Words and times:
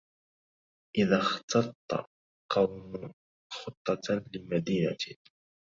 إذا 0.97 1.17
اختط 1.17 2.09
قوم 2.51 3.11
خطة 3.53 4.23
لمدينة 4.33 4.97